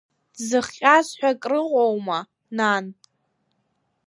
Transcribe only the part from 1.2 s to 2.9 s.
крыҟоума, нан…